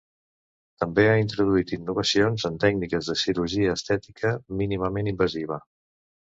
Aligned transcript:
També 0.83 1.03
ha 1.09 1.17
introduït 1.23 1.73
innovacions 1.77 2.47
en 2.51 2.57
tècniques 2.65 3.11
de 3.13 3.19
cirurgia 3.27 3.77
estètica 3.79 4.35
mínimament 4.65 5.15
invasiva. 5.15 5.63